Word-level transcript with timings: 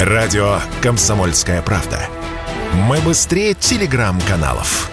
Радио 0.00 0.58
«Комсомольская 0.82 1.62
правда». 1.62 1.98
Мы 2.74 2.98
быстрее 2.98 3.54
телеграм-каналов. 3.54 4.90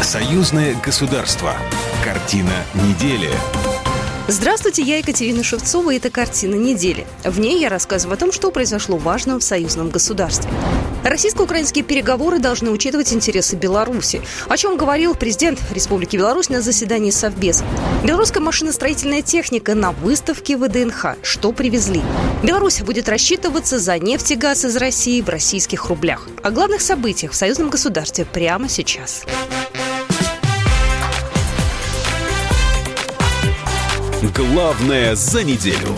Союзное 0.00 0.76
государство. 0.76 1.54
Картина 2.04 2.52
недели. 2.74 3.30
Здравствуйте, 4.26 4.80
я 4.80 4.96
Екатерина 4.96 5.42
Шевцова, 5.42 5.90
и 5.90 5.98
это 5.98 6.08
«Картина 6.08 6.54
недели». 6.54 7.06
В 7.24 7.38
ней 7.38 7.60
я 7.60 7.68
рассказываю 7.68 8.14
о 8.14 8.16
том, 8.16 8.32
что 8.32 8.50
произошло 8.50 8.96
важного 8.96 9.38
в 9.38 9.44
союзном 9.44 9.90
государстве. 9.90 10.50
Российско-украинские 11.04 11.84
переговоры 11.84 12.38
должны 12.38 12.70
учитывать 12.70 13.12
интересы 13.12 13.56
Беларуси, 13.56 14.22
о 14.48 14.56
чем 14.56 14.78
говорил 14.78 15.14
президент 15.14 15.60
Республики 15.72 16.16
Беларусь 16.16 16.48
на 16.48 16.62
заседании 16.62 17.10
Совбеза. 17.10 17.66
Белорусская 18.02 18.40
машиностроительная 18.40 19.20
техника 19.20 19.74
на 19.74 19.90
выставке 19.90 20.56
ВДНХ. 20.56 21.16
Что 21.20 21.52
привезли? 21.52 22.00
Беларусь 22.42 22.80
будет 22.80 23.10
рассчитываться 23.10 23.78
за 23.78 23.98
нефть 23.98 24.30
и 24.30 24.36
газ 24.36 24.64
из 24.64 24.74
России 24.76 25.20
в 25.20 25.28
российских 25.28 25.84
рублях. 25.90 26.26
О 26.42 26.50
главных 26.50 26.80
событиях 26.80 27.32
в 27.32 27.36
союзном 27.36 27.68
государстве 27.68 28.24
прямо 28.24 28.70
сейчас. 28.70 29.26
Главное 34.32 35.14
за 35.16 35.44
неделю. 35.44 35.88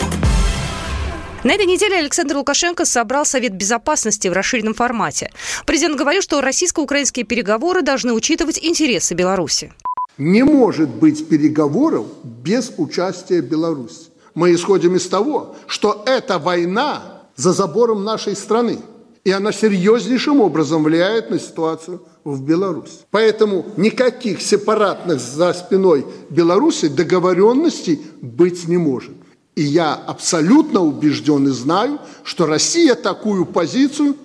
На 1.45 1.53
этой 1.53 1.65
неделе 1.65 1.95
Александр 1.95 2.35
Лукашенко 2.35 2.83
собрал 2.83 3.25
Совет 3.25 3.53
Безопасности 3.53 4.27
в 4.27 4.33
расширенном 4.33 4.73
формате. 4.73 5.31
Президент 5.65 5.97
говорил, 5.97 6.21
что 6.21 6.41
российско-украинские 6.41 7.23
переговоры 7.23 7.83
должны 7.83 8.11
учитывать 8.11 8.59
интересы 8.61 9.13
Беларуси. 9.13 9.71
Не 10.17 10.43
может 10.43 10.89
быть 10.89 11.29
переговоров 11.29 12.05
без 12.23 12.73
участия 12.75 13.39
Беларуси. 13.39 14.09
Мы 14.33 14.53
исходим 14.53 14.97
из 14.97 15.07
того, 15.07 15.55
что 15.65 16.03
эта 16.05 16.37
война 16.37 17.21
за 17.37 17.53
забором 17.53 18.03
нашей 18.03 18.35
страны. 18.35 18.79
И 19.27 19.31
она 19.31 19.51
серьезнейшим 19.51 20.39
образом 20.39 20.85
влияет 20.85 21.29
на 21.29 21.37
ситуацию 21.37 22.01
в 22.23 22.41
Беларуси. 22.41 22.99
Поэтому 23.11 23.65
никаких 23.75 24.41
сепаратных 24.41 25.19
за 25.19 25.51
спиной 25.51 26.05
Беларуси 26.29 26.87
договоренностей 26.87 27.99
быть 28.21 28.69
не 28.69 28.77
может. 28.77 29.17
И 29.53 29.63
я 29.63 29.95
абсолютно 29.95 30.79
убежден 30.79 31.45
и 31.45 31.51
знаю, 31.51 31.99
что 32.23 32.45
Россия 32.45 32.95
такую 32.95 33.45
позицию 33.45 34.15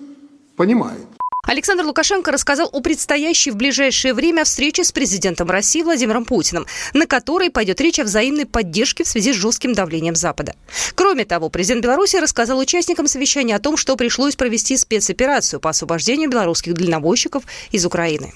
понимает. 0.55 1.12
Александр 1.45 1.83
Лукашенко 1.83 2.31
рассказал 2.31 2.69
о 2.71 2.79
предстоящей 2.79 3.51
в 3.51 3.57
ближайшее 3.57 4.13
время 4.13 4.45
встрече 4.45 4.85
с 4.85 4.93
президентом 4.93 5.49
России 5.49 5.81
Владимиром 5.81 6.23
Путиным, 6.23 6.65
на 6.93 7.05
которой 7.05 7.49
пойдет 7.49 7.81
речь 7.81 7.99
о 7.99 8.05
взаимной 8.05 8.45
поддержке 8.45 9.03
в 9.03 9.09
связи 9.09 9.33
с 9.33 9.35
жестким 9.35 9.73
давлением 9.73 10.15
Запада. 10.15 10.55
Кроме 10.95 11.25
того, 11.25 11.49
президент 11.49 11.83
Беларуси 11.83 12.15
рассказал 12.15 12.59
участникам 12.59 13.07
совещания 13.07 13.57
о 13.57 13.59
том, 13.59 13.75
что 13.75 13.97
пришлось 13.97 14.37
провести 14.37 14.77
спецоперацию 14.77 15.59
по 15.59 15.71
освобождению 15.71 16.29
белорусских 16.29 16.75
дальнобойщиков 16.75 17.43
из 17.71 17.85
Украины. 17.85 18.31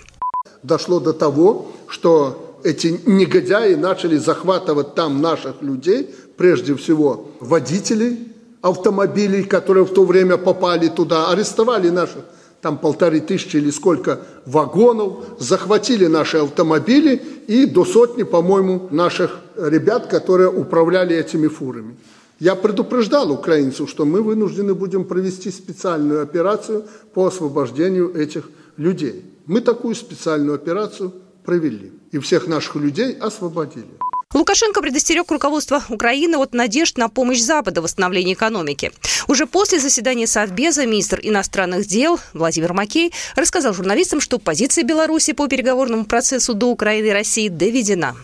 Дошло 0.62 1.00
до 1.00 1.14
того, 1.14 1.72
что 1.88 2.60
эти 2.66 3.00
негодяи 3.06 3.76
начали 3.76 4.18
захватывать 4.18 4.96
там 4.96 5.22
наших 5.22 5.62
людей, 5.62 6.14
прежде 6.36 6.76
всего 6.76 7.30
водителей 7.40 8.34
автомобилей, 8.62 9.44
которые 9.44 9.86
в 9.86 9.94
то 9.94 10.04
время 10.04 10.36
попали 10.36 10.90
туда, 10.90 11.30
арестовали 11.32 11.90
наших 11.90 12.26
там 12.62 12.78
полторы 12.78 13.20
тысячи 13.20 13.58
или 13.58 13.72
сколько 13.72 14.20
вагонов, 14.46 15.26
захватили 15.40 16.08
наши 16.08 16.38
автомобили 16.38 17.22
и 17.48 17.66
до 17.66 17.86
сотни, 17.86 18.24
по-моему, 18.24 18.88
наших 18.92 19.40
ребят, 19.56 20.08
которые 20.08 20.50
управляли 20.50 21.16
этими 21.16 21.48
фурами. 21.48 21.96
Я 22.40 22.56
предупреждал 22.56 23.32
украинцев, 23.32 23.90
что 23.90 24.06
мы 24.06 24.22
вынуждены 24.22 24.76
будем 24.76 25.06
провести 25.06 25.50
специальную 25.50 26.22
операцию 26.22 26.84
по 27.14 27.26
освобождению 27.26 28.14
этих 28.16 28.50
людей. 28.78 29.26
Мы 29.48 29.62
такую 29.62 29.96
специальную 29.96 30.56
операцию 30.56 31.14
провели 31.44 31.92
и 32.12 32.20
всех 32.20 32.48
наших 32.48 32.76
людей 32.76 33.14
освободили. 33.14 33.98
Лукашенко 34.38 34.82
предостерег 34.82 35.32
руководство 35.32 35.84
Украины 35.90 36.38
от 36.38 36.54
надежд 36.54 36.98
на 36.98 37.10
помощь 37.10 37.40
Запада 37.40 37.82
в 37.82 37.86
восстановлении 37.86 38.36
экономики. 38.36 38.92
Уже 39.28 39.48
после 39.48 39.80
заседания 39.80 40.28
Совбеза 40.28 40.86
министр 40.86 41.20
иностранных 41.24 41.88
дел 41.88 42.20
Владимир 42.34 42.74
Макей 42.74 43.12
рассказал 43.36 43.74
журналистам, 43.74 44.22
что 44.22 44.38
позиция 44.38 44.84
Беларуси 44.84 45.34
по 45.34 45.48
переговорному 45.48 46.06
процессу 46.06 46.54
до 46.54 46.68
Украины 46.68 47.08
и 47.08 47.12
России 47.12 47.50
доведена. 47.50 48.16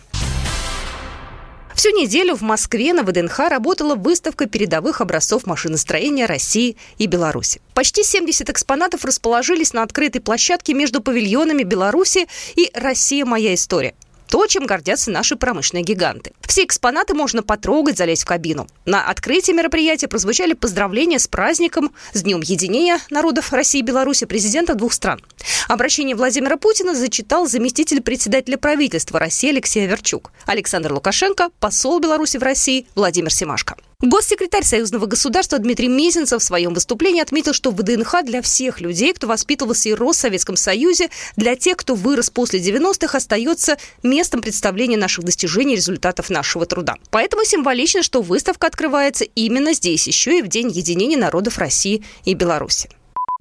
Всю 1.74 1.90
неделю 1.90 2.36
в 2.36 2.42
Москве 2.42 2.92
на 2.92 3.02
ВДНХ 3.02 3.40
работала 3.50 3.96
выставка 3.96 4.46
передовых 4.46 5.00
образцов 5.00 5.46
машиностроения 5.46 6.28
России 6.28 6.76
и 6.96 7.08
Беларуси. 7.08 7.60
Почти 7.74 8.04
70 8.04 8.48
экспонатов 8.50 9.04
расположились 9.04 9.72
на 9.72 9.82
открытой 9.82 10.20
площадке 10.20 10.74
между 10.74 11.02
павильонами 11.02 11.64
Беларуси 11.64 12.28
и 12.54 12.70
«Россия. 12.72 13.24
Моя 13.24 13.52
история». 13.54 13.94
То, 14.28 14.46
чем 14.46 14.66
гордятся 14.66 15.10
наши 15.10 15.36
промышленные 15.36 15.84
гиганты. 15.84 16.32
Все 16.42 16.64
экспонаты 16.64 17.14
можно 17.14 17.42
потрогать, 17.42 17.98
залезть 17.98 18.22
в 18.22 18.26
кабину. 18.26 18.66
На 18.84 19.08
открытии 19.08 19.52
мероприятия 19.52 20.08
прозвучали 20.08 20.54
поздравления 20.54 21.18
с 21.18 21.28
праздником, 21.28 21.92
с 22.12 22.22
Днем 22.22 22.40
единения 22.40 22.98
народов 23.10 23.52
России 23.52 23.80
и 23.80 23.82
Беларуси 23.82 24.26
президента 24.26 24.74
двух 24.74 24.92
стран. 24.92 25.20
Обращение 25.68 26.16
Владимира 26.16 26.56
Путина 26.56 26.94
зачитал 26.94 27.46
заместитель 27.46 28.02
председателя 28.02 28.56
правительства 28.56 29.18
России 29.18 29.50
Алексей 29.50 29.84
Аверчук. 29.84 30.30
Александр 30.46 30.92
Лукашенко, 30.92 31.50
посол 31.60 32.00
Беларуси 32.00 32.36
в 32.36 32.42
России 32.42 32.86
Владимир 32.94 33.32
Семашко. 33.32 33.76
Госсекретарь 34.00 34.64
Союзного 34.64 35.06
государства 35.06 35.58
Дмитрий 35.58 35.88
Мезенцев 35.88 36.42
в 36.42 36.44
своем 36.44 36.74
выступлении 36.74 37.22
отметил, 37.22 37.52
что 37.52 37.70
ВДНХ 37.70 38.24
для 38.24 38.42
всех 38.42 38.80
людей, 38.80 39.12
кто 39.12 39.26
воспитывался 39.26 39.88
и 39.88 39.94
рос 39.94 40.16
в 40.16 40.20
Советском 40.20 40.56
Союзе, 40.56 41.10
для 41.36 41.56
тех, 41.56 41.76
кто 41.76 41.94
вырос 41.94 42.30
после 42.30 42.60
90-х, 42.60 43.16
остается 43.16 43.78
местом 44.02 44.42
представления 44.42 44.96
наших 44.96 45.24
достижений 45.24 45.74
и 45.74 45.76
результатов 45.76 46.28
нашего 46.28 46.66
труда. 46.66 46.96
Поэтому 47.10 47.44
символично, 47.44 48.02
что 48.02 48.20
выставка 48.20 48.66
открывается 48.66 49.24
именно 49.24 49.72
здесь, 49.72 50.06
еще 50.06 50.38
и 50.38 50.42
в 50.42 50.48
День 50.48 50.70
единения 50.70 51.18
народов 51.18 51.58
России 51.58 52.04
и 52.24 52.34
Беларуси. 52.34 52.90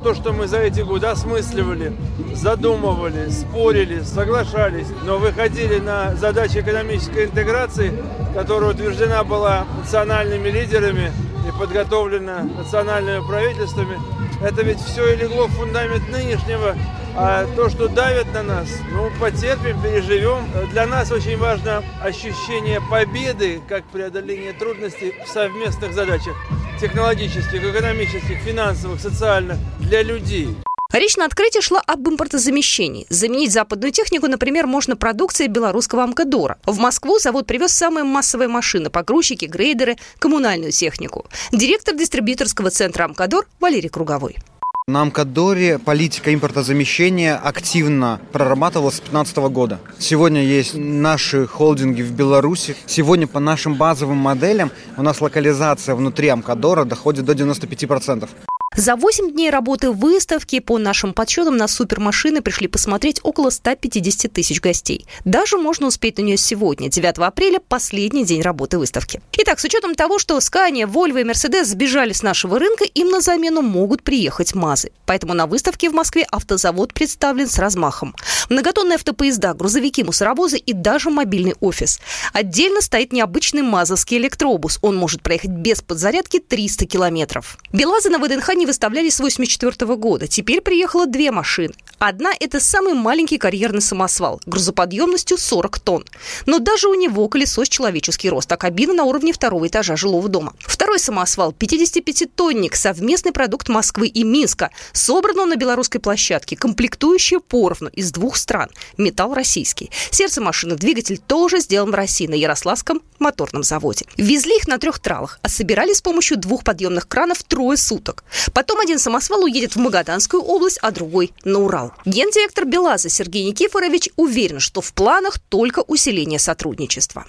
То, 0.01 0.15
что 0.15 0.33
мы 0.33 0.47
за 0.47 0.57
эти 0.57 0.81
годы 0.81 1.05
осмысливали, 1.07 1.95
задумывали, 2.33 3.29
спорили, 3.29 4.01
соглашались, 4.01 4.87
но 5.05 5.19
выходили 5.19 5.77
на 5.77 6.15
задачи 6.15 6.57
экономической 6.57 7.25
интеграции, 7.25 7.93
которая 8.33 8.71
утверждена 8.71 9.23
была 9.23 9.65
национальными 9.77 10.49
лидерами 10.49 11.11
и 11.47 11.57
подготовлена 11.57 12.43
национальными 12.43 13.25
правительствами, 13.25 13.99
это 14.41 14.63
ведь 14.63 14.81
все 14.81 15.13
и 15.13 15.15
легло 15.15 15.45
в 15.45 15.51
фундамент 15.51 16.09
нынешнего. 16.09 16.75
А 17.15 17.45
то, 17.55 17.69
что 17.69 17.87
давит 17.87 18.33
на 18.33 18.41
нас, 18.41 18.67
ну, 18.91 19.11
потерпим, 19.19 19.79
переживем. 19.79 20.47
Для 20.71 20.87
нас 20.87 21.11
очень 21.11 21.37
важно 21.37 21.83
ощущение 22.01 22.81
победы, 22.89 23.61
как 23.69 23.83
преодоление 23.85 24.53
трудностей 24.53 25.13
в 25.23 25.29
совместных 25.29 25.93
задачах 25.93 26.33
технологических, 26.79 27.63
экономических, 27.63 28.37
финансовых, 28.39 28.99
социальных 28.99 29.57
для 29.79 30.01
людей. 30.03 30.55
Речь 30.93 31.17
на 31.17 31.25
открытии 31.25 31.59
шла 31.59 31.81
об 31.87 32.07
импортозамещении. 32.07 33.07
Заменить 33.09 33.51
западную 33.51 33.91
технику, 33.91 34.27
например, 34.27 34.67
можно 34.67 34.95
продукцией 34.95 35.49
белорусского 35.49 36.03
Амкадора. 36.03 36.59
В 36.65 36.77
Москву 36.77 37.17
завод 37.17 37.47
привез 37.47 37.71
самые 37.71 38.03
массовые 38.03 38.47
машины, 38.47 38.91
погрузчики, 38.91 39.45
грейдеры, 39.45 39.97
коммунальную 40.19 40.71
технику. 40.71 41.25
Директор 41.51 41.95
дистрибьюторского 41.95 42.69
центра 42.69 43.05
Амкадор 43.05 43.47
Валерий 43.59 43.89
Круговой. 43.89 44.37
На 44.85 45.01
Амкадоре 45.03 45.79
политика 45.79 46.33
импортозамещения 46.33 47.37
активно 47.37 48.19
прорабатывалась 48.33 48.95
с 48.95 48.99
2015 48.99 49.37
года. 49.53 49.79
Сегодня 49.97 50.43
есть 50.43 50.75
наши 50.75 51.47
холдинги 51.47 52.01
в 52.01 52.11
Беларуси. 52.11 52.75
Сегодня 52.85 53.25
по 53.25 53.39
нашим 53.39 53.75
базовым 53.75 54.17
моделям 54.17 54.71
у 54.97 55.01
нас 55.01 55.21
локализация 55.21 55.95
внутри 55.95 56.27
Амкадора 56.27 56.83
доходит 56.83 57.23
до 57.23 57.31
95%. 57.31 58.27
За 58.75 58.95
8 58.95 59.31
дней 59.31 59.51
работы 59.51 59.91
выставки, 59.91 60.59
по 60.59 60.79
нашим 60.79 61.13
подсчетам, 61.13 61.57
на 61.57 61.67
супермашины 61.67 62.41
пришли 62.41 62.67
посмотреть 62.67 63.19
около 63.21 63.51
150 63.51 64.33
тысяч 64.33 64.59
гостей. 64.61 65.05
Даже 65.25 65.57
можно 65.57 65.85
успеть 65.87 66.17
на 66.17 66.23
нее 66.23 66.37
сегодня, 66.37 66.89
9 66.89 67.19
апреля, 67.19 67.59
последний 67.59 68.25
день 68.25 68.41
работы 68.41 68.79
выставки. 68.79 69.21
Итак, 69.37 69.59
с 69.59 69.63
учетом 69.63 69.93
того, 69.93 70.17
что 70.17 70.37
Scania, 70.37 70.91
Volvo 70.91 71.21
и 71.21 71.23
Mercedes 71.23 71.65
сбежали 71.65 72.13
с 72.13 72.23
нашего 72.23 72.57
рынка, 72.57 72.83
им 72.83 73.09
на 73.09 73.21
замену 73.21 73.61
могут 73.61 74.01
приехать 74.01 74.55
МАЗы. 74.55 74.91
Поэтому 75.05 75.35
на 75.35 75.45
выставке 75.45 75.89
в 75.91 75.93
Москве 75.93 76.25
автозавод 76.31 76.95
представлен 76.95 77.47
с 77.47 77.59
размахом. 77.59 78.15
Многотонные 78.49 78.95
автопоезда, 78.95 79.53
грузовики, 79.53 80.03
мусоровозы 80.03 80.57
и 80.57 80.73
даже 80.73 81.11
мобильный 81.11 81.53
офис. 81.59 81.99
Отдельно 82.33 82.81
стоит 82.81 83.13
необычный 83.13 83.61
мазовский 83.61 84.17
электробус. 84.17 84.79
Он 84.81 84.95
может 84.95 85.21
проехать 85.21 85.51
без 85.51 85.81
подзарядки 85.81 86.39
300 86.39 86.85
километров. 86.87 87.57
Белазы 87.71 88.09
на 88.09 88.17
ВДНХ 88.17 88.55
не 88.55 88.62
они 88.63 88.67
выставлялись 88.67 89.15
с 89.15 89.19
1984 89.19 89.95
года. 89.97 90.27
Теперь 90.27 90.61
приехало 90.61 91.05
две 91.05 91.31
машины. 91.31 91.73
Одна– 91.99 92.31
это 92.39 92.59
самый 92.59 92.93
маленький 92.93 93.37
карьерный 93.37 93.81
самосвал, 93.81 94.41
грузоподъемностью 94.45 95.37
40 95.37 95.79
тонн. 95.79 96.05
Но 96.45 96.59
даже 96.59 96.87
у 96.87 96.93
него 96.93 97.27
колесо 97.27 97.65
с 97.65 97.69
человеческий 97.69 98.29
рост, 98.29 98.51
а 98.51 98.57
кабина 98.57 98.93
на 98.93 99.03
уровне 99.03 99.33
второго 99.33 99.67
этажа 99.67 99.97
жилого 99.97 100.29
дома. 100.29 100.53
Второй 100.59 100.99
самосвал– 100.99 101.51
55-тонник, 101.59 102.75
совместный 102.75 103.33
продукт 103.33 103.67
Москвы 103.67 104.07
и 104.07 104.23
Минска. 104.23 104.71
Собран 104.93 105.39
он 105.39 105.49
на 105.49 105.55
белорусской 105.57 105.99
площадке, 105.99 106.55
комплектующие 106.55 107.41
поровну 107.41 107.89
из 107.89 108.11
двух 108.11 108.37
стран. 108.37 108.69
Металл 108.97 109.33
российский. 109.33 109.91
Сердце 110.09 110.39
машины, 110.41 110.75
двигатель 110.75 111.17
тоже 111.17 111.59
сделан 111.59 111.91
в 111.91 111.95
России 111.95 112.27
на 112.27 112.35
Ярославском 112.35 113.01
моторном 113.19 113.63
заводе. 113.63 114.05
Везли 114.17 114.57
их 114.57 114.67
на 114.67 114.77
трех 114.77 114.99
тралах, 114.99 115.39
а 115.41 115.49
собирали 115.49 115.93
с 115.93 116.01
помощью 116.01 116.37
двух 116.37 116.63
подъемных 116.63 117.07
кранов 117.07 117.43
трое 117.43 117.77
суток. 117.77 118.23
Потом 118.53 118.79
один 118.79 118.99
самосвал 118.99 119.43
уедет 119.43 119.75
в 119.75 119.79
Магаданскую 119.79 120.43
область, 120.43 120.77
а 120.81 120.91
другой– 120.91 121.31
на 121.43 121.59
Урал. 121.59 121.93
Гендиректор 122.05 122.65
БелАЗа 122.65 123.09
Сергей 123.09 123.45
Никифорович 123.45 124.09
уверен, 124.15 124.59
что 124.59 124.81
в 124.81 124.93
планах 124.93 125.39
только 125.39 125.81
усиление 125.81 126.39
сотрудничества. 126.39 127.25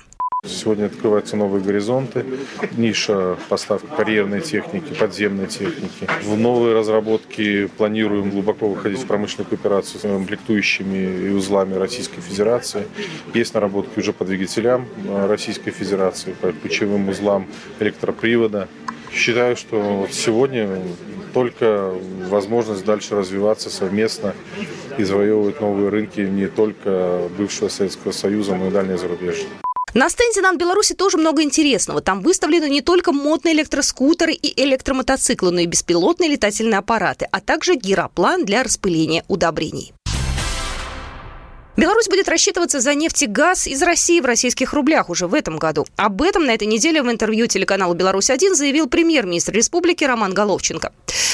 Сегодня 0.46 0.86
открываются 0.86 1.36
новые 1.36 1.64
горизонты, 1.64 2.26
ниша 2.76 3.38
поставки 3.48 3.86
карьерной 3.96 4.42
техники, 4.42 4.92
подземной 4.92 5.46
техники. 5.46 6.06
В 6.22 6.36
новые 6.36 6.74
разработки 6.74 7.66
планируем 7.78 8.28
глубоко 8.28 8.68
выходить 8.68 8.98
в 8.98 9.06
промышленную 9.06 9.48
кооперацию 9.48 10.00
с 10.00 10.02
комплектующими 10.02 11.28
и 11.28 11.30
узлами 11.30 11.76
Российской 11.76 12.20
Федерации. 12.20 12.86
Есть 13.32 13.54
наработки 13.54 13.98
уже 13.98 14.12
по 14.12 14.26
двигателям 14.26 14.86
э, 15.08 15.26
Российской 15.26 15.70
Федерации, 15.70 16.34
по 16.38 16.52
ключевым 16.52 17.08
узлам 17.08 17.46
электропривода. 17.80 18.68
Считаю, 19.14 19.56
что 19.56 20.06
сегодня 20.10 20.82
только 21.34 21.92
возможность 22.28 22.84
дальше 22.84 23.16
развиваться 23.16 23.68
совместно 23.68 24.34
и 24.96 25.04
завоевывать 25.04 25.60
новые 25.60 25.88
рынки 25.88 26.20
не 26.20 26.46
только 26.46 27.28
бывшего 27.36 27.68
Советского 27.68 28.12
Союза, 28.12 28.54
но 28.54 28.68
и 28.68 28.70
дальнее 28.70 28.96
зарубежье. 28.96 29.46
На 29.94 30.08
стенде 30.08 30.40
«Нан 30.40 30.58
Беларуси» 30.58 30.94
тоже 30.94 31.18
много 31.18 31.42
интересного. 31.42 32.00
Там 32.00 32.20
выставлены 32.20 32.68
не 32.68 32.80
только 32.80 33.12
модные 33.12 33.54
электроскутеры 33.54 34.32
и 34.32 34.62
электромотоциклы, 34.64 35.52
но 35.52 35.60
и 35.60 35.66
беспилотные 35.66 36.30
летательные 36.30 36.78
аппараты, 36.78 37.28
а 37.30 37.40
также 37.40 37.76
гироплан 37.76 38.44
для 38.44 38.64
распыления 38.64 39.22
удобрений. 39.28 39.92
Беларусь 41.76 42.08
будет 42.08 42.28
рассчитываться 42.28 42.80
за 42.80 42.94
нефть 42.94 43.24
и 43.24 43.26
газ 43.26 43.66
из 43.66 43.82
России 43.82 44.20
в 44.20 44.24
российских 44.24 44.72
рублях 44.74 45.10
уже 45.10 45.26
в 45.26 45.34
этом 45.34 45.56
году. 45.56 45.86
Об 45.96 46.22
этом 46.22 46.46
на 46.46 46.54
этой 46.54 46.68
неделе 46.68 47.02
в 47.02 47.10
интервью 47.10 47.48
телеканалу 47.48 47.94
«Беларусь-1» 47.94 48.54
заявил 48.54 48.88
премьер-министр 48.88 49.54
республики 49.54 50.04
Роман 50.04 50.32
Головченко. 50.32 50.92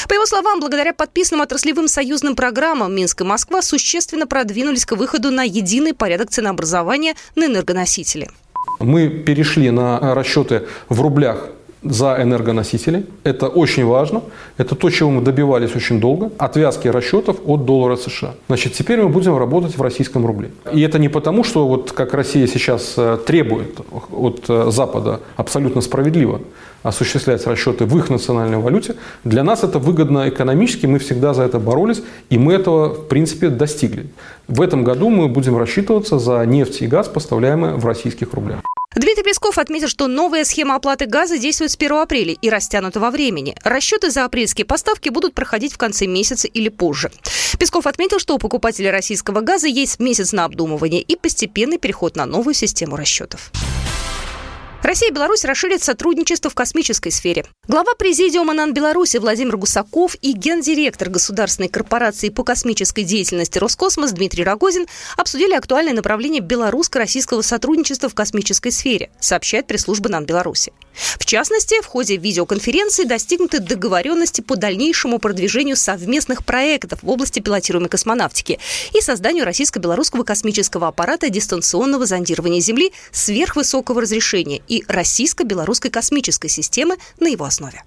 По 0.08 0.14
его 0.14 0.24
словам, 0.24 0.60
благодаря 0.60 0.94
подписанным 0.94 1.42
отраслевым 1.42 1.88
союзным 1.88 2.36
программам 2.36 2.94
Минск 2.94 3.20
и 3.20 3.24
Москва 3.24 3.60
существенно 3.60 4.26
продвинулись 4.26 4.86
к 4.86 4.96
выходу 4.96 5.30
на 5.30 5.42
единый 5.42 5.92
порядок 5.92 6.30
ценообразования 6.30 7.16
на 7.36 7.44
энергоносители. 7.44 8.30
Мы 8.78 9.10
перешли 9.10 9.70
на 9.70 10.14
расчеты 10.14 10.66
в 10.88 11.02
рублях 11.02 11.50
за 11.82 12.18
энергоносители. 12.20 13.06
Это 13.24 13.48
очень 13.48 13.84
важно. 13.84 14.22
Это 14.58 14.74
то, 14.74 14.90
чего 14.90 15.10
мы 15.10 15.22
добивались 15.22 15.74
очень 15.74 16.00
долго. 16.00 16.30
Отвязки 16.38 16.88
расчетов 16.88 17.36
от 17.46 17.64
доллара 17.64 17.96
США. 17.96 18.34
Значит, 18.48 18.74
теперь 18.74 19.00
мы 19.00 19.08
будем 19.08 19.36
работать 19.36 19.76
в 19.78 19.82
российском 19.82 20.26
рубле. 20.26 20.50
И 20.72 20.80
это 20.82 20.98
не 20.98 21.08
потому, 21.08 21.44
что 21.44 21.66
вот 21.66 21.92
как 21.92 22.14
Россия 22.14 22.46
сейчас 22.46 22.94
э, 22.96 23.18
требует 23.26 23.80
от 24.12 24.44
э, 24.48 24.70
Запада 24.70 25.20
абсолютно 25.36 25.80
справедливо 25.80 26.40
осуществлять 26.82 27.46
расчеты 27.46 27.84
в 27.84 27.98
их 27.98 28.08
национальной 28.10 28.58
валюте. 28.58 28.94
Для 29.24 29.42
нас 29.42 29.64
это 29.64 29.78
выгодно 29.78 30.28
экономически, 30.28 30.86
мы 30.86 30.98
всегда 30.98 31.34
за 31.34 31.42
это 31.42 31.58
боролись, 31.58 32.02
и 32.30 32.38
мы 32.38 32.54
этого, 32.54 32.94
в 32.94 33.08
принципе, 33.08 33.48
достигли. 33.48 34.06
В 34.48 34.62
этом 34.62 34.82
году 34.82 35.10
мы 35.10 35.28
будем 35.28 35.58
рассчитываться 35.58 36.18
за 36.18 36.44
нефть 36.46 36.82
и 36.82 36.86
газ, 36.86 37.08
поставляемые 37.08 37.74
в 37.74 37.84
российских 37.84 38.32
рублях. 38.32 38.60
Дмитрий 38.96 39.22
Песков 39.22 39.58
отметил, 39.58 39.86
что 39.86 40.08
новая 40.08 40.44
схема 40.44 40.74
оплаты 40.74 41.06
газа 41.06 41.38
действует 41.38 41.70
с 41.70 41.76
1 41.76 41.92
апреля 41.92 42.32
и 42.32 42.50
растянута 42.50 42.98
во 42.98 43.12
времени. 43.12 43.54
Расчеты 43.62 44.10
за 44.10 44.24
апрельские 44.24 44.64
поставки 44.64 45.10
будут 45.10 45.32
проходить 45.32 45.72
в 45.72 45.78
конце 45.78 46.06
месяца 46.06 46.48
или 46.48 46.68
позже. 46.68 47.12
Песков 47.60 47.86
отметил, 47.86 48.18
что 48.18 48.34
у 48.34 48.38
покупателей 48.38 48.90
российского 48.90 49.42
газа 49.42 49.68
есть 49.68 50.00
месяц 50.00 50.32
на 50.32 50.44
обдумывание 50.44 51.02
и 51.02 51.14
постепенный 51.14 51.78
переход 51.78 52.16
на 52.16 52.26
новую 52.26 52.54
систему 52.54 52.96
расчетов. 52.96 53.52
Россия 54.82 55.10
и 55.10 55.12
Беларусь 55.12 55.44
расширят 55.44 55.82
сотрудничество 55.82 56.50
в 56.50 56.54
космической 56.54 57.10
сфере. 57.10 57.44
Глава 57.68 57.94
президиума 57.94 58.54
НАН 58.54 58.72
Беларуси 58.72 59.18
Владимир 59.18 59.58
Гусаков 59.58 60.16
и 60.22 60.32
гендиректор 60.32 61.10
Государственной 61.10 61.68
корпорации 61.68 62.30
по 62.30 62.44
космической 62.44 63.04
деятельности 63.04 63.58
Роскосмос 63.58 64.12
Дмитрий 64.12 64.42
Рогозин 64.42 64.86
обсудили 65.18 65.52
актуальное 65.52 65.92
направление 65.92 66.40
белорусско-российского 66.40 67.42
сотрудничества 67.42 68.08
в 68.08 68.14
космической 68.14 68.70
сфере, 68.70 69.10
сообщает 69.20 69.66
пресс-служба 69.66 70.08
НАН 70.08 70.24
Беларуси. 70.24 70.72
В 71.18 71.26
частности, 71.26 71.80
в 71.82 71.86
ходе 71.86 72.16
видеоконференции 72.16 73.04
достигнуты 73.04 73.60
договоренности 73.60 74.40
по 74.40 74.56
дальнейшему 74.56 75.18
продвижению 75.18 75.76
совместных 75.76 76.44
проектов 76.44 77.00
в 77.02 77.08
области 77.08 77.40
пилотируемой 77.40 77.90
космонавтики 77.90 78.58
и 78.94 79.00
созданию 79.00 79.44
российско-белорусского 79.44 80.24
космического 80.24 80.88
аппарата 80.88 81.28
дистанционного 81.28 82.06
зондирования 82.06 82.60
Земли 82.60 82.92
сверхвысокого 83.12 84.00
разрешения 84.00 84.62
и 84.70 84.84
российско-белорусской 84.86 85.90
космической 85.90 86.48
системы 86.48 86.96
на 87.18 87.26
его 87.26 87.44
основе. 87.44 87.82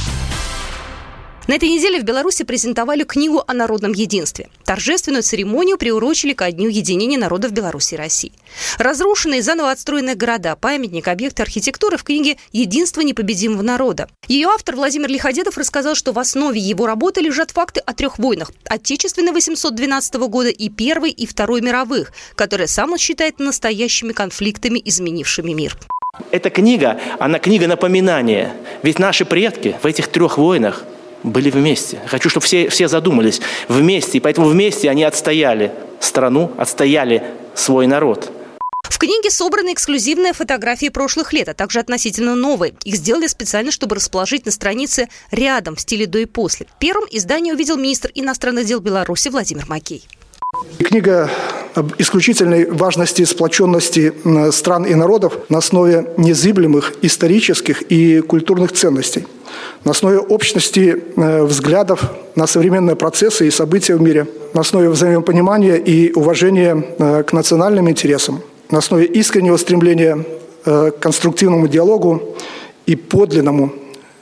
На 1.45 1.55
этой 1.55 1.67
неделе 1.67 1.99
в 1.99 2.03
Беларуси 2.03 2.45
презентовали 2.45 3.03
книгу 3.03 3.43
о 3.45 3.53
народном 3.53 3.91
единстве. 3.91 4.49
Торжественную 4.63 5.23
церемонию 5.23 5.77
приурочили 5.77 6.31
ко 6.31 6.49
Дню 6.49 6.69
единения 6.69 7.17
народов 7.17 7.51
Беларуси 7.51 7.95
и 7.95 7.97
России. 7.97 8.31
Разрушенные 8.77 9.39
и 9.39 9.41
заново 9.41 9.71
отстроенные 9.71 10.15
города, 10.15 10.55
памятник, 10.55 11.09
объекты 11.09 11.41
архитектуры 11.41 11.97
в 11.97 12.03
книге 12.03 12.37
«Единство 12.53 13.01
непобедимого 13.01 13.61
народа». 13.61 14.07
Ее 14.29 14.47
автор 14.47 14.77
Владимир 14.77 15.09
Лиходедов 15.09 15.57
рассказал, 15.57 15.95
что 15.95 16.13
в 16.13 16.19
основе 16.19 16.61
его 16.61 16.85
работы 16.85 17.19
лежат 17.19 17.51
факты 17.51 17.81
о 17.81 17.93
трех 17.93 18.19
войнах– 18.19 18.51
Отечественной 18.65 19.33
812 19.33 20.15
года 20.15 20.49
и 20.49 20.69
Первой 20.69 21.11
и 21.11 21.25
Второй 21.25 21.59
мировых, 21.59 22.13
которые 22.35 22.67
сам 22.67 22.93
он 22.93 22.97
считает 22.97 23.39
настоящими 23.39 24.13
конфликтами, 24.13 24.81
изменившими 24.83 25.51
мир. 25.51 25.77
Эта 26.33 26.49
книга, 26.49 26.99
она 27.19 27.39
книга 27.39 27.67
напоминания. 27.67 28.53
Ведь 28.81 28.99
наши 28.99 29.25
предки 29.25 29.75
в 29.81 29.85
этих 29.85 30.07
трех 30.07 30.37
войнах 30.37 30.83
были 31.23 31.49
вместе. 31.49 31.99
Хочу, 32.07 32.29
чтобы 32.29 32.45
все, 32.45 32.69
все 32.69 32.87
задумались 32.87 33.41
вместе. 33.67 34.17
И 34.17 34.21
поэтому 34.21 34.47
вместе 34.47 34.89
они 34.89 35.03
отстояли 35.03 35.71
страну, 35.99 36.51
отстояли 36.57 37.23
свой 37.55 37.87
народ. 37.87 38.31
В 38.83 38.97
книге 38.97 39.29
собраны 39.29 39.73
эксклюзивные 39.73 40.33
фотографии 40.33 40.89
прошлых 40.89 41.33
лет, 41.33 41.49
а 41.49 41.53
также 41.53 41.79
относительно 41.79 42.35
новые. 42.35 42.73
Их 42.83 42.95
сделали 42.95 43.27
специально, 43.27 43.71
чтобы 43.71 43.95
расположить 43.95 44.45
на 44.45 44.51
странице 44.51 45.09
рядом 45.31 45.75
в 45.75 45.81
стиле 45.81 46.05
до 46.07 46.19
и 46.19 46.25
после. 46.25 46.67
Первым 46.79 47.07
издание 47.11 47.53
увидел 47.53 47.77
министр 47.77 48.11
иностранных 48.13 48.65
дел 48.65 48.79
Беларуси 48.79 49.29
Владимир 49.29 49.65
Макей. 49.67 50.03
Книга 50.93 51.29
об 51.75 51.93
исключительной 51.97 52.69
важности 52.69 53.25
сплоченности 53.25 54.13
стран 54.51 54.85
и 54.85 54.93
народов 54.93 55.39
на 55.49 55.57
основе 55.57 56.05
незыблемых 56.17 56.93
исторических 57.01 57.81
и 57.83 58.21
культурных 58.21 58.73
ценностей, 58.73 59.25
на 59.83 59.91
основе 59.91 60.19
общности 60.19 61.03
э, 61.15 61.43
взглядов 61.43 62.11
на 62.35 62.47
современные 62.47 62.95
процессы 62.95 63.47
и 63.47 63.51
события 63.51 63.95
в 63.95 64.01
мире, 64.01 64.27
на 64.53 64.61
основе 64.61 64.89
взаимопонимания 64.89 65.75
и 65.75 66.11
уважения 66.13 66.85
э, 66.99 67.23
к 67.23 67.33
национальным 67.33 67.89
интересам, 67.89 68.41
на 68.69 68.77
основе 68.77 69.05
искреннего 69.05 69.57
стремления 69.57 70.23
э, 70.65 70.91
к 70.91 70.99
конструктивному 70.99 71.67
диалогу 71.67 72.35
и 72.85 72.95
подлинному 72.95 73.73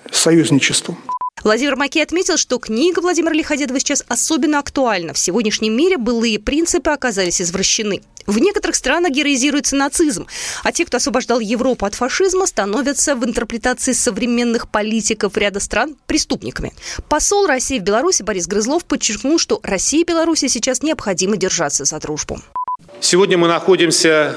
союзничеству. 0.10 0.96
Владимир 1.44 1.76
Макей 1.76 2.04
отметил, 2.04 2.38
что 2.38 2.60
книга 2.60 3.00
Владимира 3.00 3.34
Лиходедова 3.34 3.80
сейчас 3.80 4.04
особенно 4.08 4.60
актуальна. 4.60 5.14
В 5.14 5.18
сегодняшнем 5.18 5.76
мире 5.76 5.98
былые 5.98 6.40
принципы 6.40 6.92
оказались 6.92 7.42
извращены. 7.42 8.02
В 8.28 8.38
некоторых 8.38 8.76
странах 8.76 9.12
героизируется 9.12 9.76
нацизм, 9.76 10.28
а 10.64 10.72
те, 10.72 10.86
кто 10.86 10.98
освобождал 10.98 11.40
Европу 11.40 11.86
от 11.86 11.96
фашизма, 11.96 12.46
становятся 12.46 13.16
в 13.16 13.26
интерпретации 13.26 13.94
современных 13.94 14.70
политиков 14.70 15.36
ряда 15.38 15.60
стран 15.60 15.96
преступниками. 16.06 16.74
Посол 17.10 17.48
России 17.48 17.80
в 17.80 17.84
Беларуси 17.84 18.22
Борис 18.22 18.46
Грызлов 18.46 18.86
подчеркнул, 18.86 19.40
что 19.40 19.60
России 19.64 20.02
и 20.02 20.06
Беларуси 20.06 20.48
сейчас 20.48 20.84
необходимо 20.84 21.38
держаться 21.38 21.84
за 21.84 22.00
дружбу. 22.00 22.40
Сегодня 23.02 23.36
мы 23.36 23.48
находимся 23.48 24.36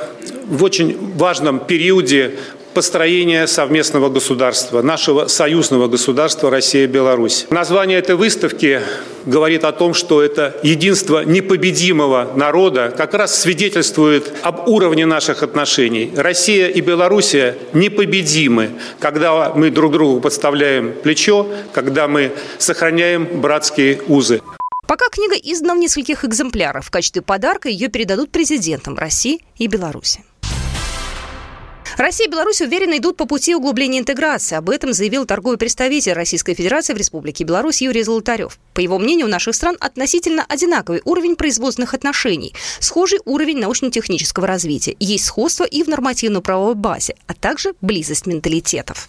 в 0.49 0.65
очень 0.65 0.97
важном 1.17 1.61
периоде 1.61 2.33
построения 2.73 3.47
совместного 3.47 4.09
государства, 4.09 4.81
нашего 4.81 5.27
союзного 5.27 5.87
государства 5.87 6.51
Россия 6.51 6.85
и 6.85 6.87
Беларусь. 6.87 7.47
Название 7.51 7.99
этой 7.99 8.17
выставки 8.17 8.81
говорит 9.27 9.65
о 9.65 9.73
том, 9.73 9.93
что 9.93 10.23
это 10.23 10.57
единство 10.63 11.25
непобедимого 11.25 12.33
народа 12.35 12.93
как 12.97 13.13
раз 13.13 13.39
свидетельствует 13.39 14.33
об 14.43 14.67
уровне 14.67 15.05
наших 15.05 15.43
отношений. 15.43 16.11
Россия 16.17 16.69
и 16.69 16.81
Белоруссия 16.81 17.57
непобедимы, 17.75 18.71
когда 18.99 19.53
мы 19.55 19.71
друг 19.71 19.93
другу 19.93 20.21
подставляем 20.21 20.95
плечо, 21.03 21.47
когда 21.75 22.09
мы 22.09 22.33
сохраняем 22.59 23.43
братские 23.43 24.01
узы. 24.09 24.41
Пока 24.95 25.09
книга 25.11 25.35
издана 25.35 25.75
в 25.75 25.79
нескольких 25.79 26.25
экземплярах. 26.25 26.85
В 26.85 26.91
качестве 26.93 27.21
подарка 27.21 27.69
ее 27.69 27.89
передадут 27.89 28.31
президентам 28.31 28.97
России 28.97 29.45
и 29.59 29.67
Беларуси. 29.67 30.23
Россия 31.97 32.29
и 32.29 32.31
Беларусь 32.31 32.61
уверенно 32.61 32.97
идут 32.99 33.17
по 33.17 33.27
пути 33.27 33.57
углубления 33.57 33.99
интеграции. 33.99 34.55
Об 34.55 34.71
этом 34.71 34.93
заявил 34.93 35.27
торговый 35.27 35.59
представитель 35.59 36.13
Российской 36.13 36.55
Федерации 36.55 36.93
в 36.93 36.97
Республике 36.97 37.43
Беларусь 37.43 37.83
Юрий 37.83 38.05
Золотарев. 38.05 38.57
По 38.73 38.79
его 38.79 39.01
мнению, 39.01 39.27
у 39.27 39.31
наших 39.31 39.57
стран 39.57 39.77
относительно 39.81 40.45
одинаковый 40.49 41.03
уровень 41.05 41.35
производственных 41.35 41.95
отношений, 41.95 42.55
схожий 42.79 43.19
уровень 43.25 43.59
научно-технического 43.59 44.47
развития. 44.47 44.95
Есть 45.01 45.25
сходство 45.25 45.65
и 45.65 45.83
в 45.83 45.89
нормативно-правовой 45.89 46.77
базе, 46.77 47.17
а 47.27 47.35
также 47.35 47.75
близость 47.81 48.27
менталитетов 48.27 49.09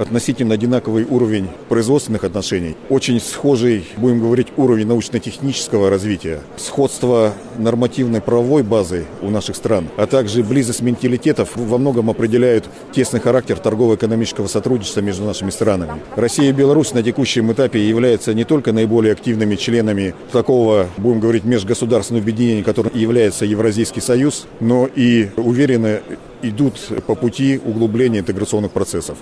относительно 0.00 0.54
одинаковый 0.54 1.04
уровень 1.04 1.48
производственных 1.68 2.24
отношений, 2.24 2.74
очень 2.88 3.20
схожий, 3.20 3.86
будем 3.98 4.20
говорить, 4.20 4.48
уровень 4.56 4.86
научно-технического 4.86 5.90
развития, 5.90 6.40
сходство 6.56 7.34
нормативной 7.58 8.22
правовой 8.22 8.62
базы 8.62 9.04
у 9.20 9.28
наших 9.28 9.56
стран, 9.56 9.88
а 9.96 10.06
также 10.06 10.42
близость 10.42 10.80
менталитетов 10.80 11.50
во 11.54 11.76
многом 11.76 12.08
определяют 12.08 12.64
тесный 12.92 13.20
характер 13.20 13.58
торгово-экономического 13.58 14.46
сотрудничества 14.46 15.00
между 15.00 15.24
нашими 15.24 15.50
странами. 15.50 16.00
Россия 16.16 16.48
и 16.48 16.52
Беларусь 16.52 16.94
на 16.94 17.02
текущем 17.02 17.52
этапе 17.52 17.86
являются 17.86 18.32
не 18.32 18.44
только 18.44 18.72
наиболее 18.72 19.12
активными 19.12 19.56
членами 19.56 20.14
такого, 20.32 20.88
будем 20.96 21.20
говорить, 21.20 21.44
межгосударственного 21.44 22.22
объединения, 22.22 22.64
которым 22.64 22.92
является 22.94 23.44
Евразийский 23.44 24.00
союз, 24.00 24.46
но 24.60 24.88
и 24.94 25.28
уверенно 25.36 26.00
идут 26.42 26.80
по 27.06 27.14
пути 27.14 27.60
углубления 27.62 28.20
интеграционных 28.20 28.70
процессов. 28.70 29.18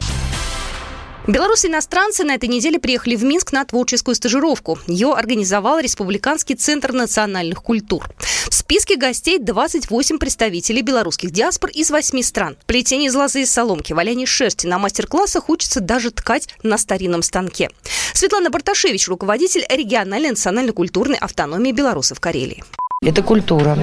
Белорусы 1.28 1.66
иностранцы 1.66 2.24
на 2.24 2.36
этой 2.36 2.48
неделе 2.48 2.78
приехали 2.78 3.14
в 3.14 3.22
Минск 3.22 3.52
на 3.52 3.62
творческую 3.62 4.14
стажировку. 4.14 4.78
Ее 4.86 5.12
организовал 5.12 5.78
Республиканский 5.78 6.54
центр 6.54 6.94
национальных 6.94 7.62
культур. 7.62 8.08
В 8.48 8.54
списке 8.54 8.96
гостей 8.96 9.38
28 9.38 10.16
представителей 10.16 10.80
белорусских 10.80 11.30
диаспор 11.30 11.68
из 11.68 11.90
8 11.90 12.22
стран. 12.22 12.56
Плетение 12.64 13.08
из 13.08 13.14
лозы 13.14 13.42
и 13.42 13.44
соломки, 13.44 13.92
валяние 13.92 14.26
шерсти 14.26 14.66
на 14.66 14.78
мастер-классах 14.78 15.50
учатся 15.50 15.80
даже 15.80 16.12
ткать 16.12 16.48
на 16.62 16.78
старинном 16.78 17.22
станке. 17.22 17.68
Светлана 18.14 18.48
Барташевич, 18.48 19.06
руководитель 19.08 19.66
региональной 19.68 20.30
национально-культурной 20.30 21.18
автономии 21.18 21.72
белорусов 21.72 22.20
Карелии. 22.20 22.64
Это 23.00 23.22
культура, 23.22 23.78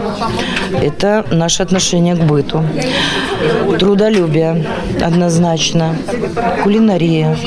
это 0.74 1.26
наше 1.32 1.64
отношение 1.64 2.16
к 2.16 2.24
быту, 2.26 2.66
трудолюбие 3.80 4.68
однозначно, 5.02 5.98
кулинария. 6.64 7.38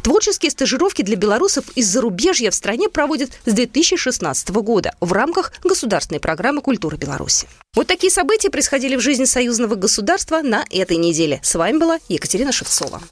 Творческие 0.00 0.52
стажировки 0.52 1.02
для 1.02 1.16
белорусов 1.16 1.64
из 1.74 1.88
зарубежья 1.88 2.52
в 2.52 2.54
стране 2.54 2.88
проводят 2.88 3.30
с 3.44 3.52
2016 3.52 4.50
года 4.50 4.94
в 5.00 5.12
рамках 5.12 5.52
государственной 5.64 6.20
программы 6.20 6.62
«Культура 6.62 6.96
Беларуси». 6.96 7.48
Вот 7.74 7.88
такие 7.88 8.12
события 8.12 8.48
происходили 8.48 8.94
в 8.94 9.00
жизни 9.00 9.24
союзного 9.24 9.74
государства 9.74 10.40
на 10.40 10.64
этой 10.70 10.98
неделе. 10.98 11.40
С 11.42 11.56
вами 11.56 11.78
была 11.78 11.98
Екатерина 12.08 12.52
Шевцова. 12.52 13.02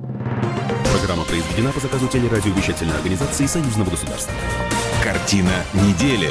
Программа 0.92 1.24
произведена 1.24 1.72
по 1.72 1.80
заказу 1.80 2.06
телерадиовещательной 2.06 2.94
организации 2.94 3.46
Союзного 3.46 3.90
государства. 3.90 4.32
Картина 5.02 5.52
недели. 5.74 6.30